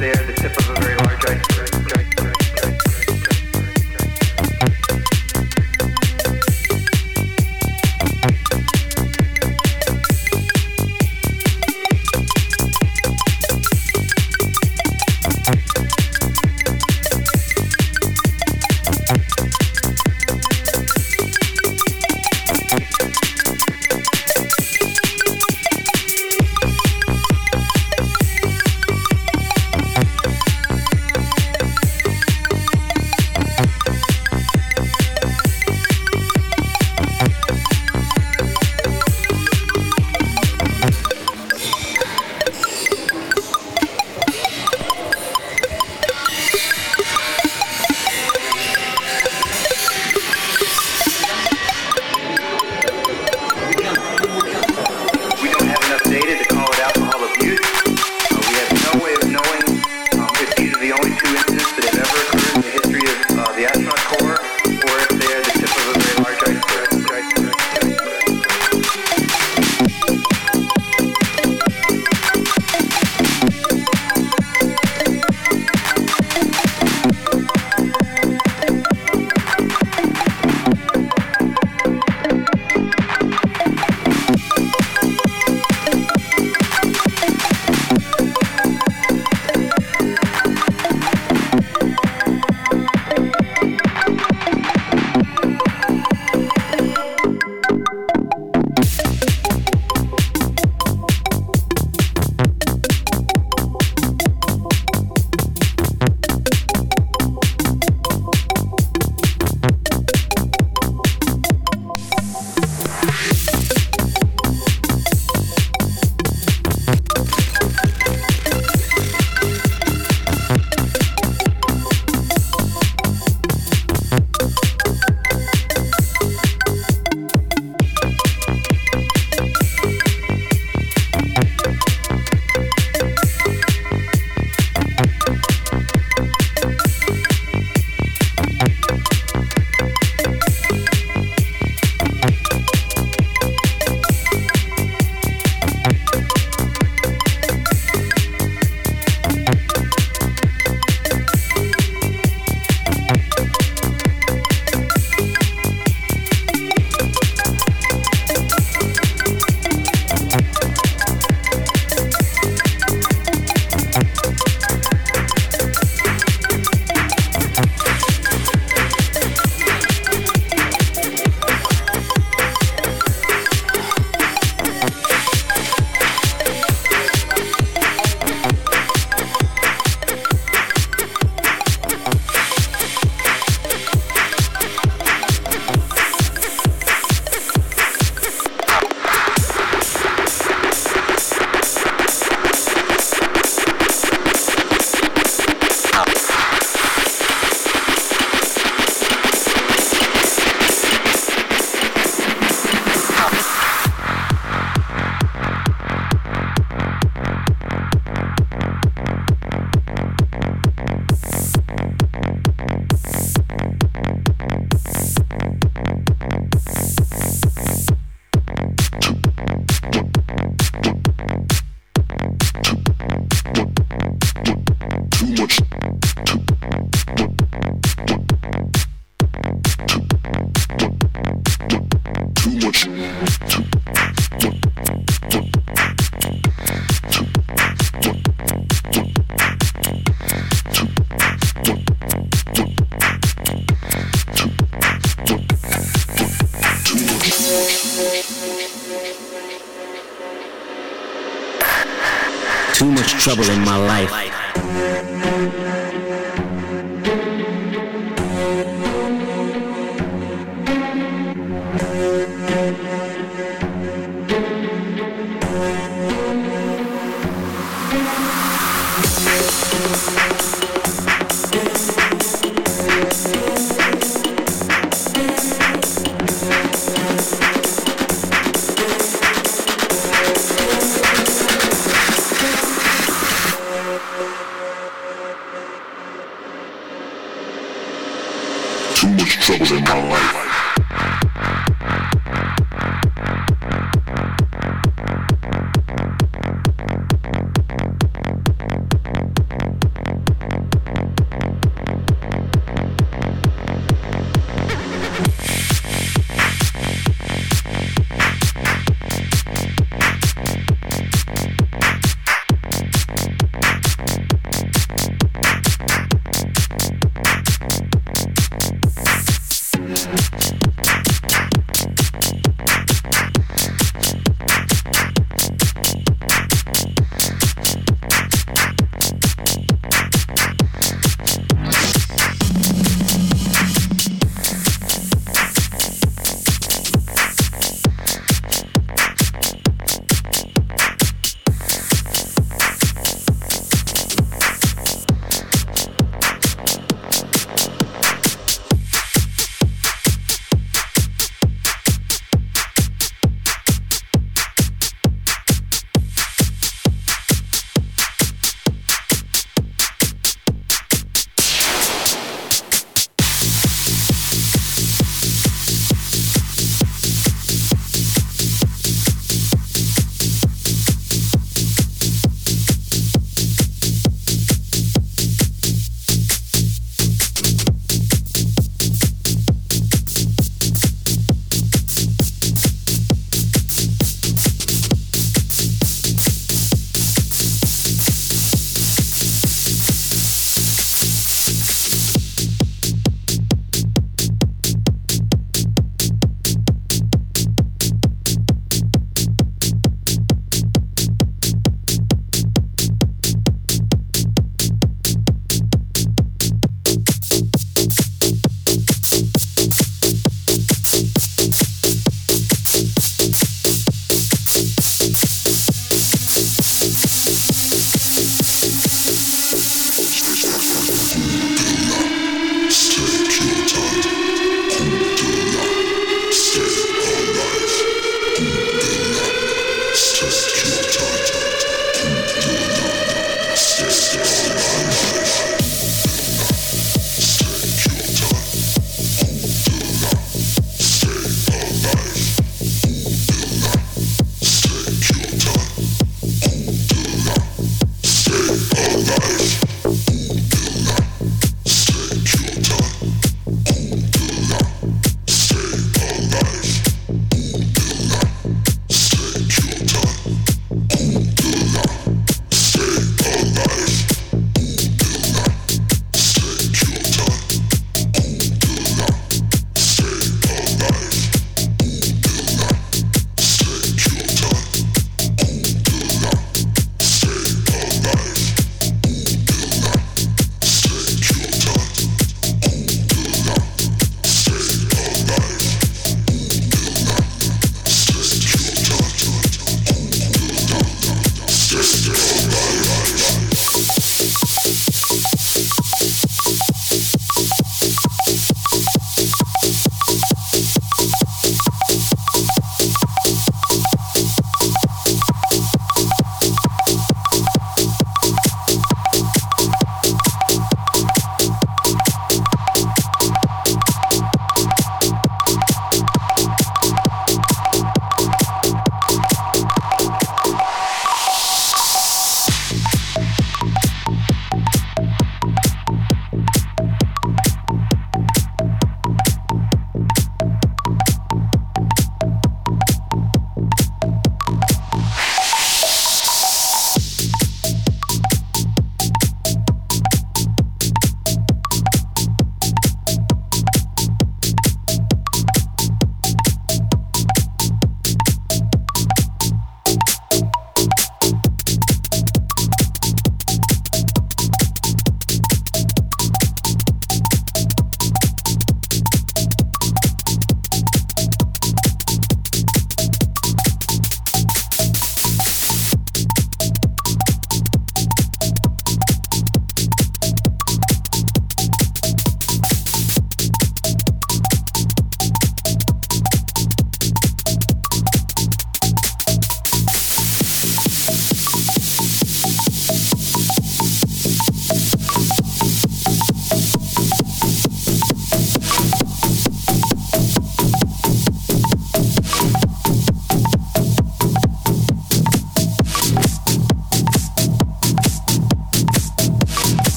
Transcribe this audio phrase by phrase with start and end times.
[0.00, 0.59] trouble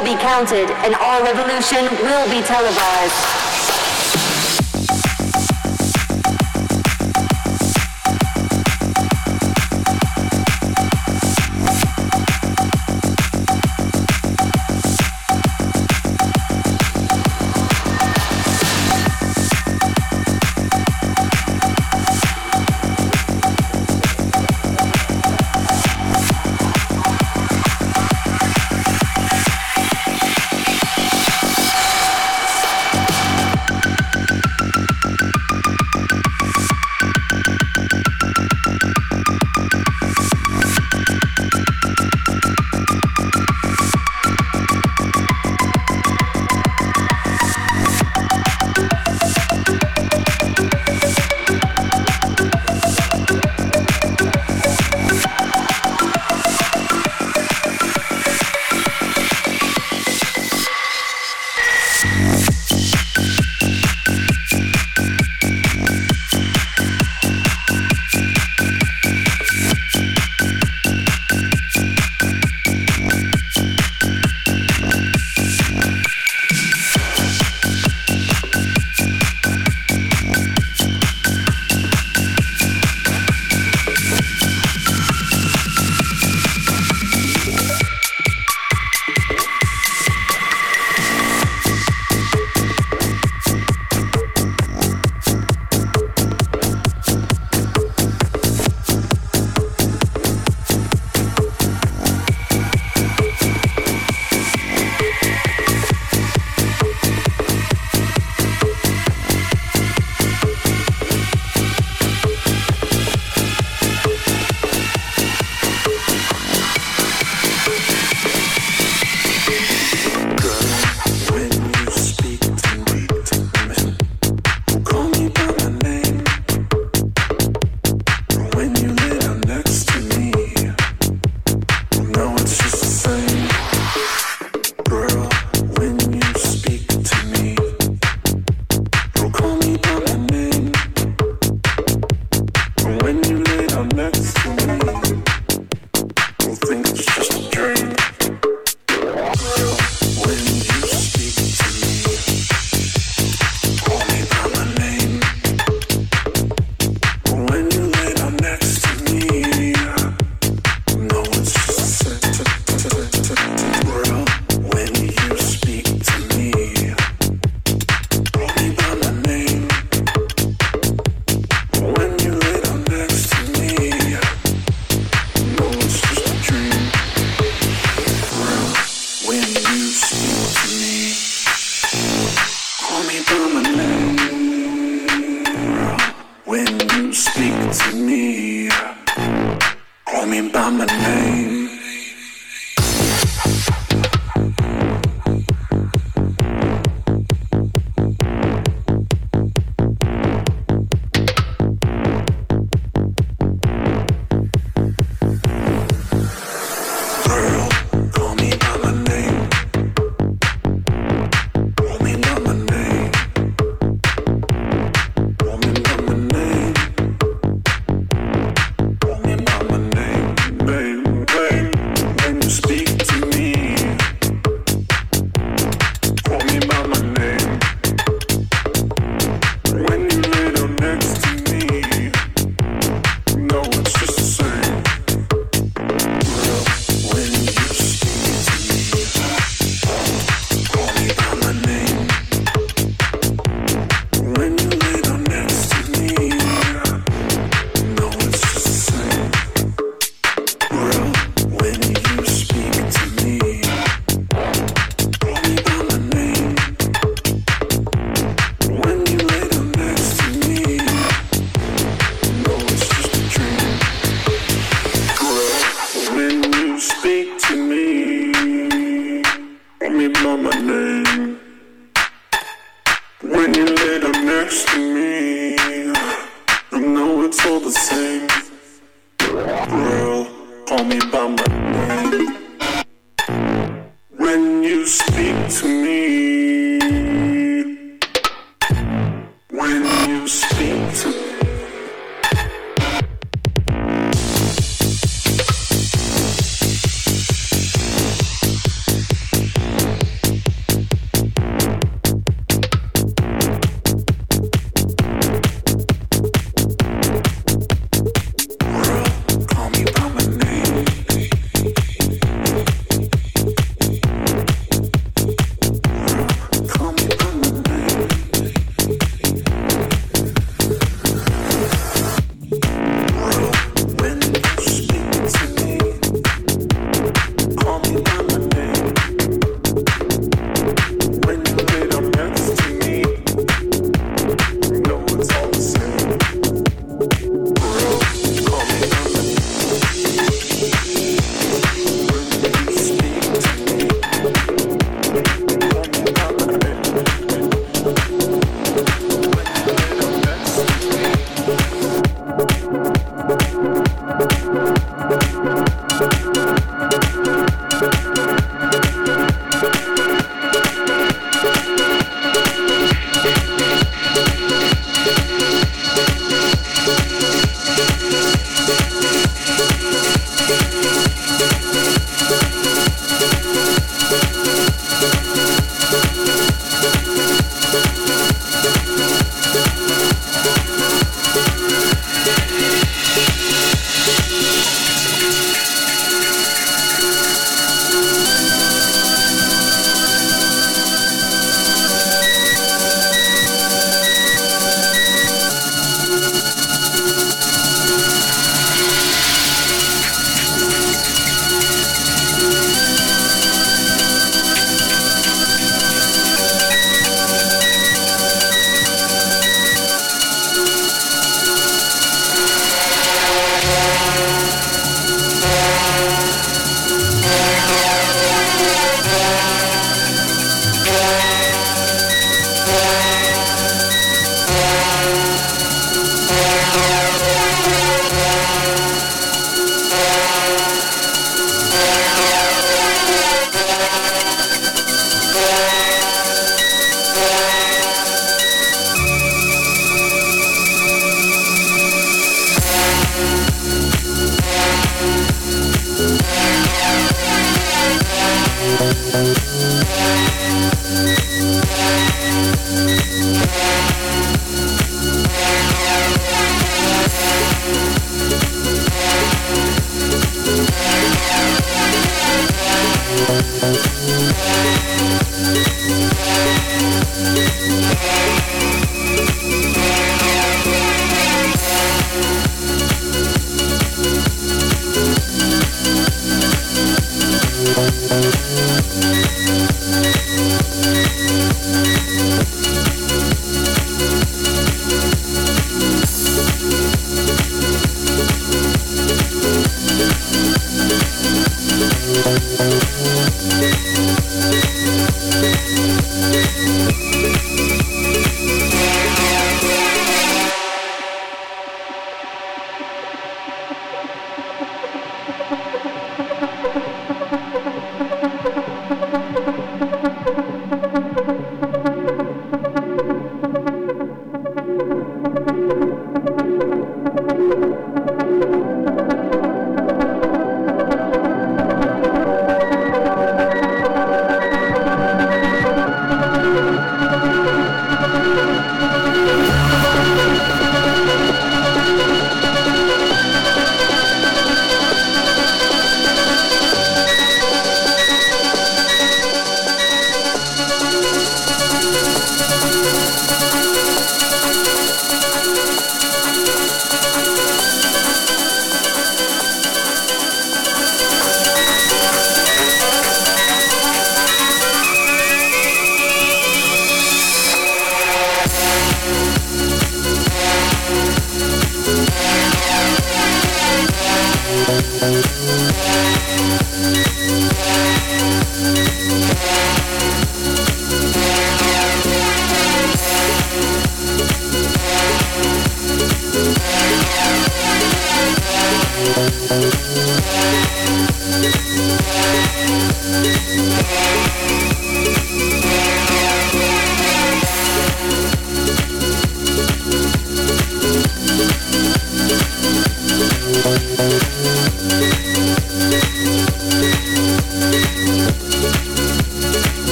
[0.00, 3.29] Will be counted, and our revolution will be televised.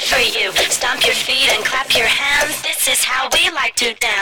[0.00, 0.52] good for you.
[0.70, 2.62] Stomp your feet and clap your hands.
[2.62, 4.19] This is how we like to dance.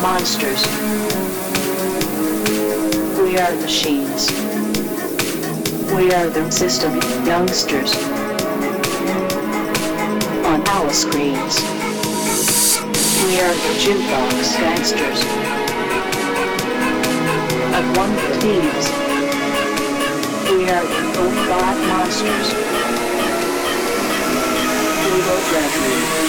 [0.00, 0.64] Monsters.
[3.18, 4.30] We are machines.
[5.92, 6.94] We are the system
[7.26, 7.94] youngsters.
[10.46, 11.60] On our screens.
[13.24, 15.20] We are the jukebox gangsters.
[17.74, 18.86] Of wonder thieves.
[20.50, 22.48] We are the robot monsters.
[25.04, 26.28] We will graduate.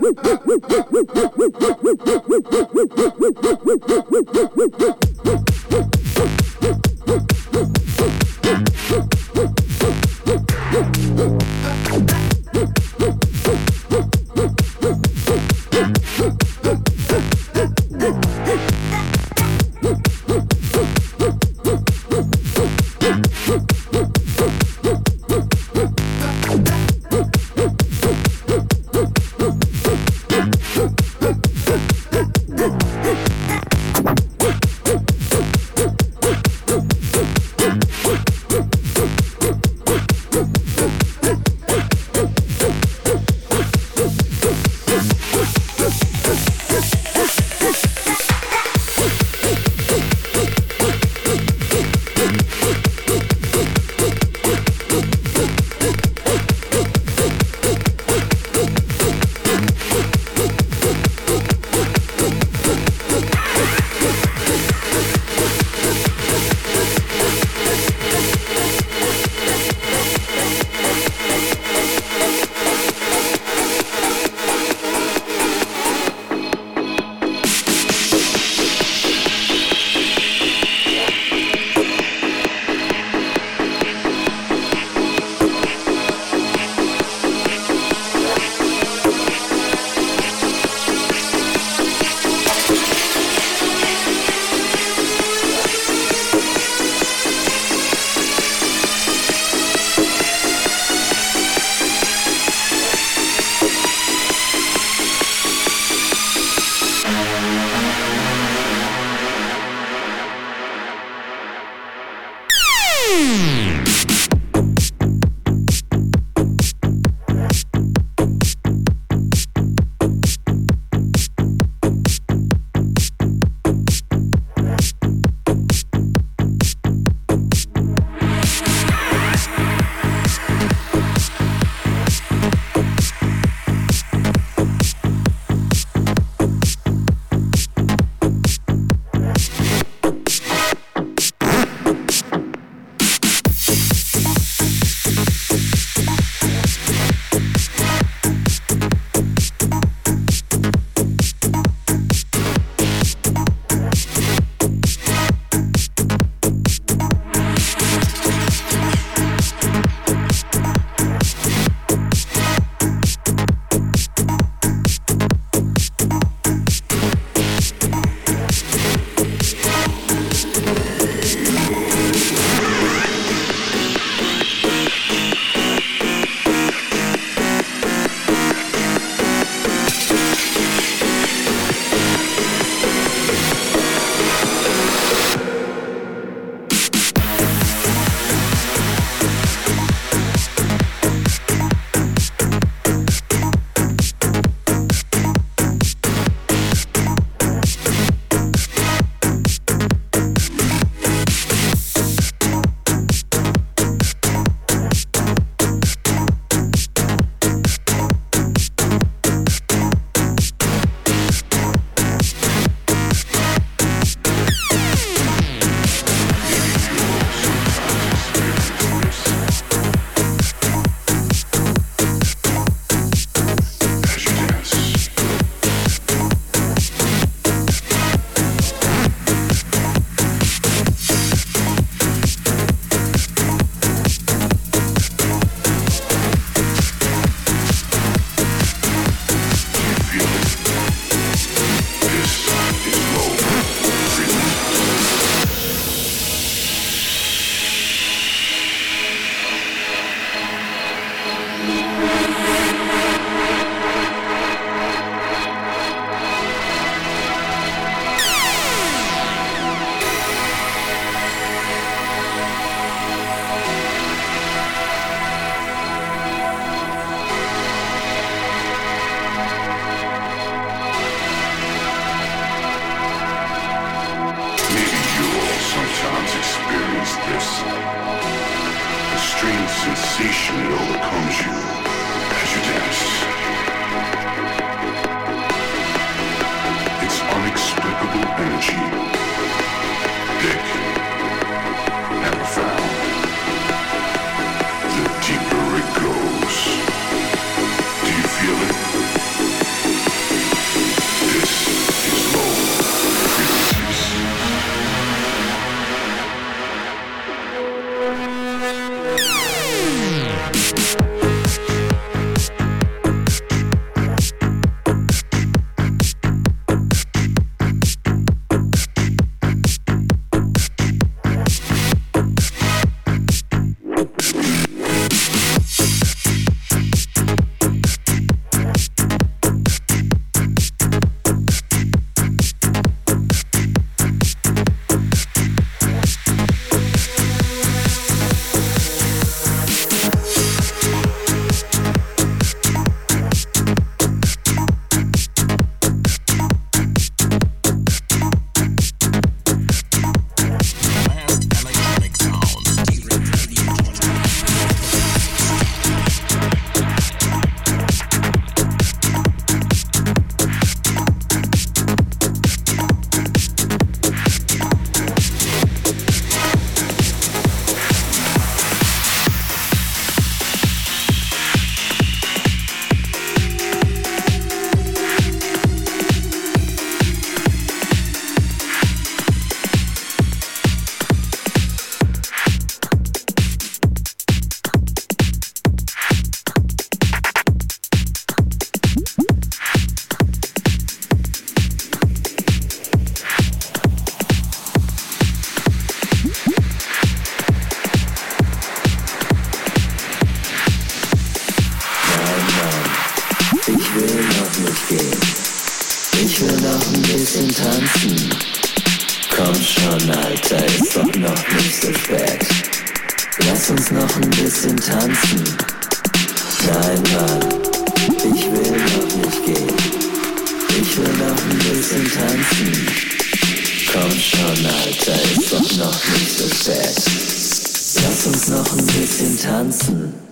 [429.41, 430.30] tanzen.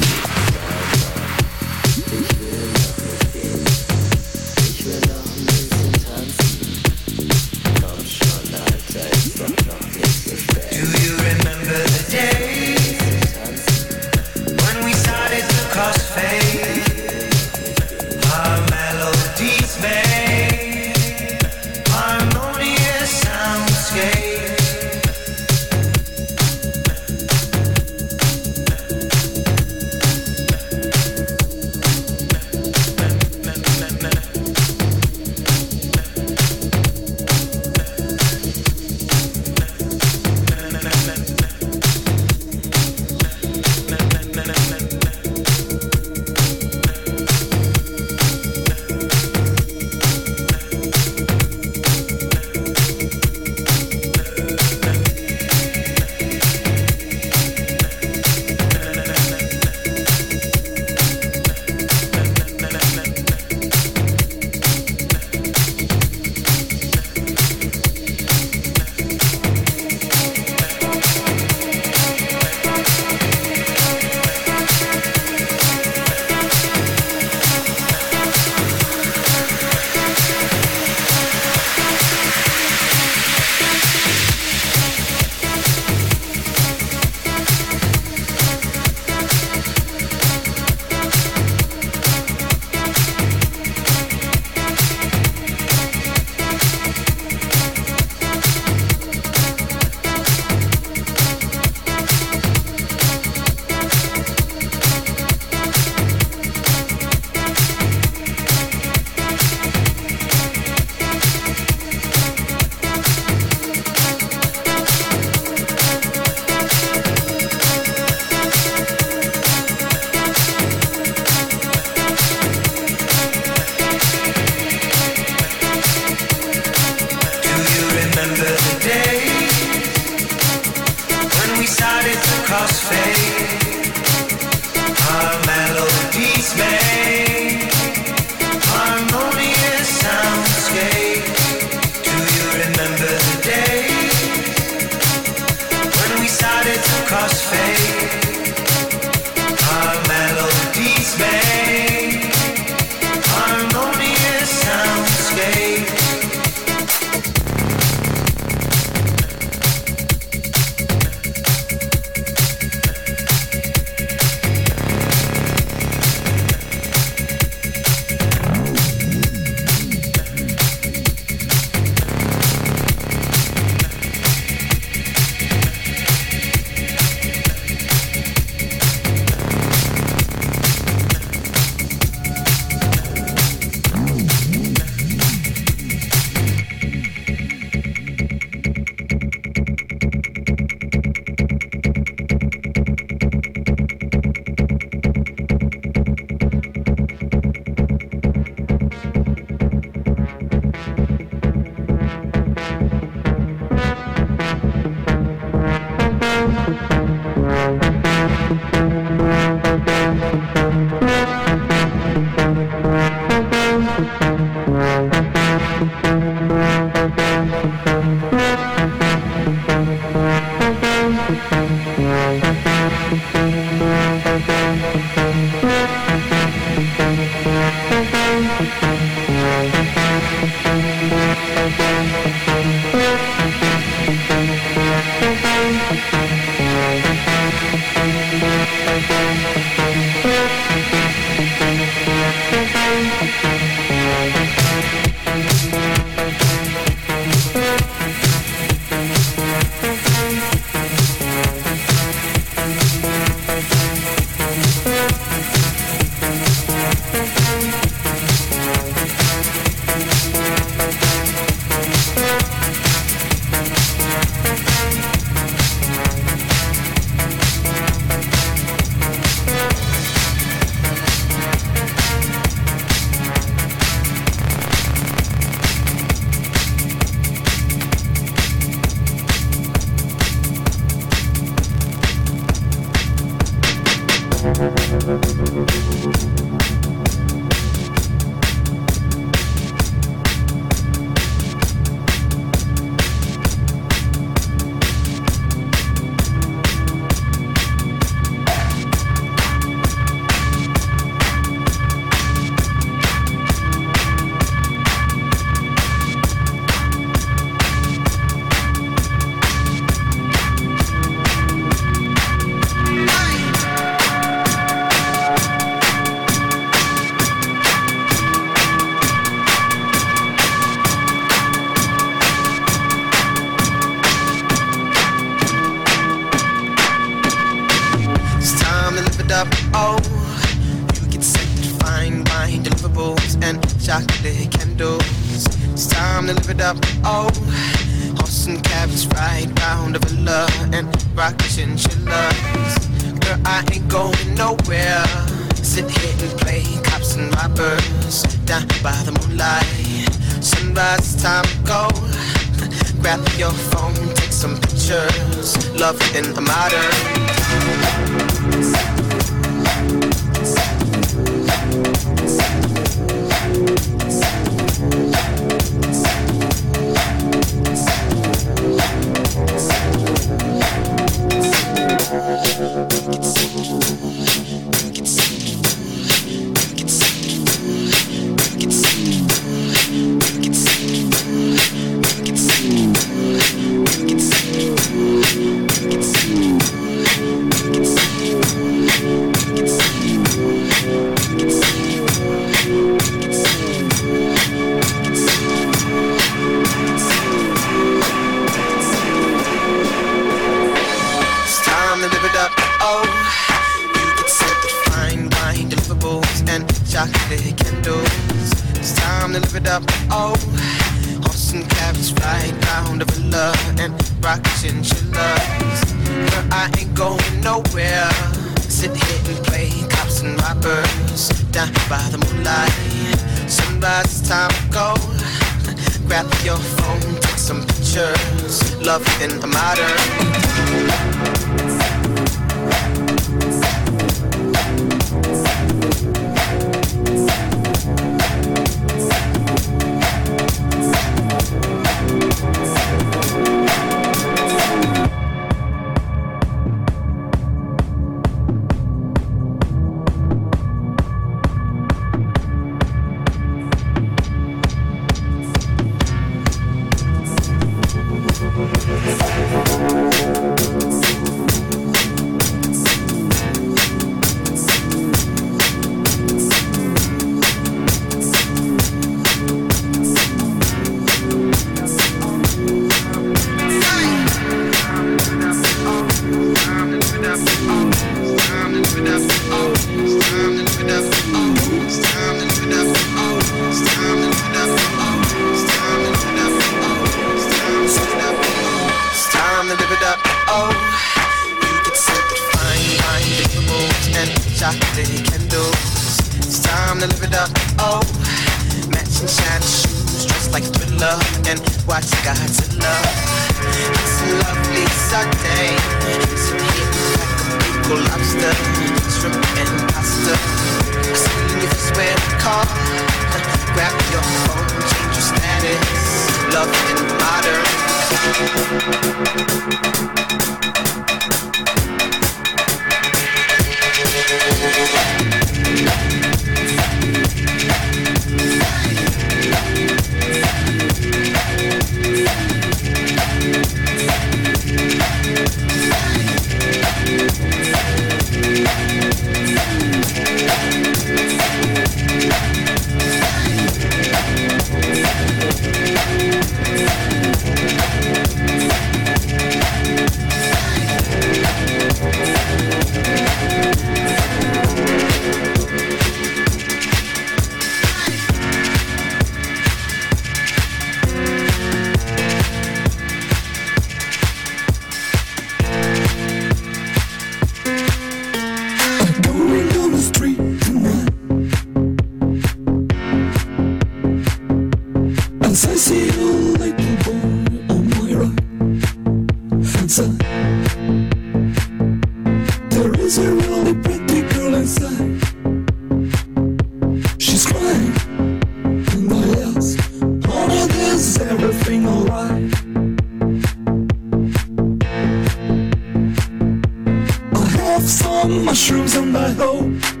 [598.27, 600.00] mushrooms on my hoe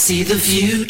[0.00, 0.89] see the future.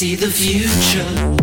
[0.00, 1.39] See the future.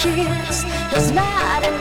[0.00, 1.77] From you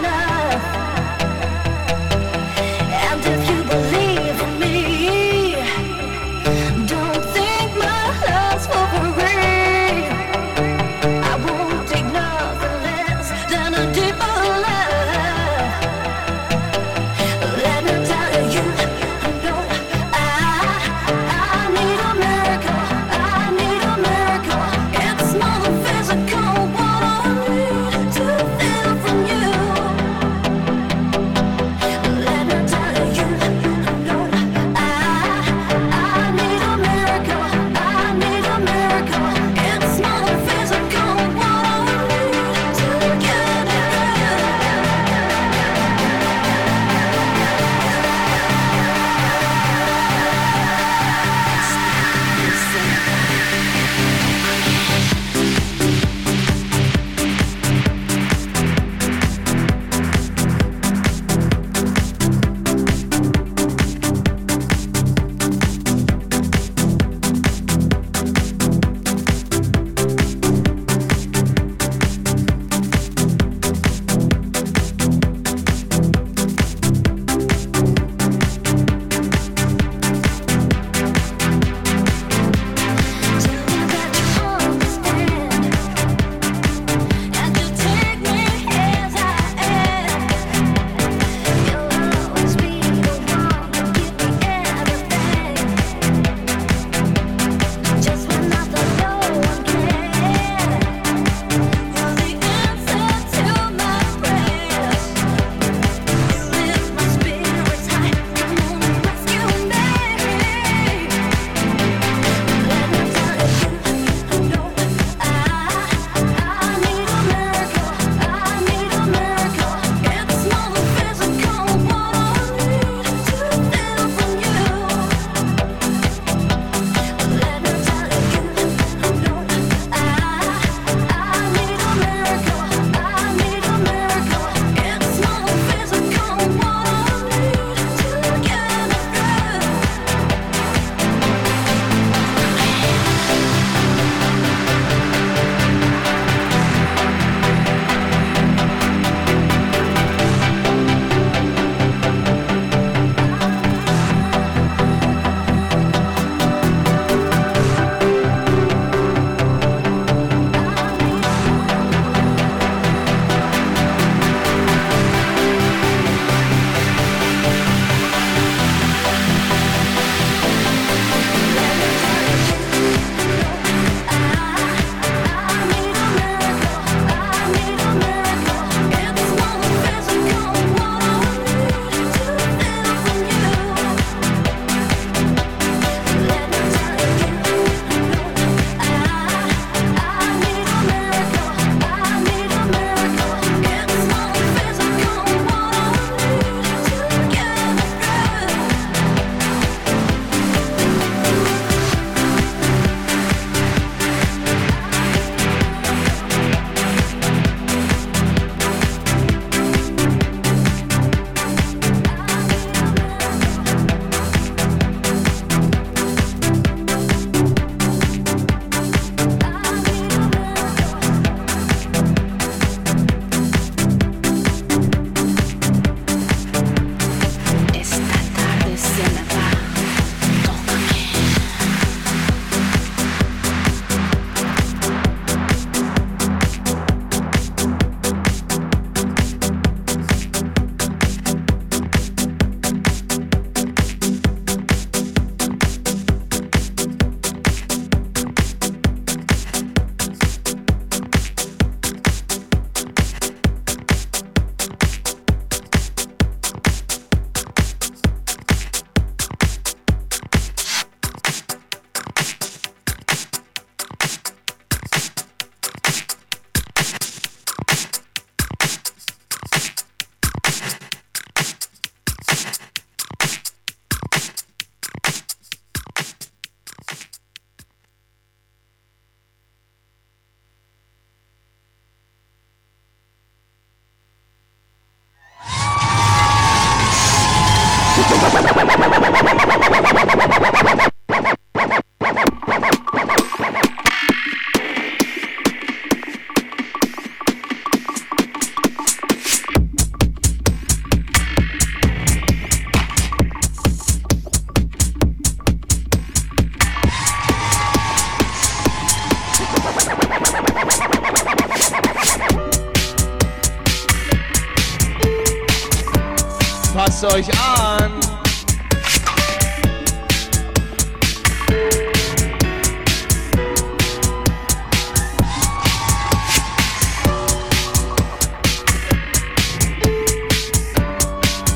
[317.13, 317.91] euch an.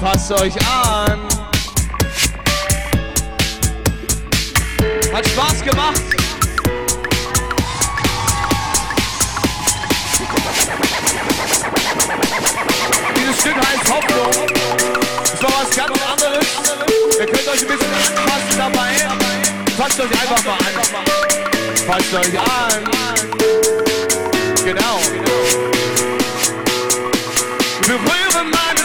[0.01, 1.19] Passt euch an.
[5.13, 6.01] Hat Spaß gemacht
[13.31, 14.45] dieses Stück heißt Hoffnung.
[15.23, 16.45] Ist doch was ganz anderes.
[17.19, 18.95] Ihr könnt euch ein bisschen anpassen dabei.
[19.77, 20.59] Passt euch einfach mal an.
[21.87, 22.83] Passt euch an.
[24.63, 24.99] Genau.
[27.81, 28.80] Wir Berühre meine